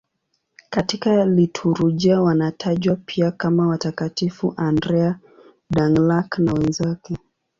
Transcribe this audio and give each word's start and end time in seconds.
Katika 0.69 1.25
liturujia 1.25 2.21
wanatajwa 2.21 2.95
pia 2.95 3.31
kama 3.31 3.67
Watakatifu 3.67 4.53
Andrea 4.57 5.19
Dũng-Lạc 5.73 6.37
na 6.39 6.53
wenzake. 6.53 7.17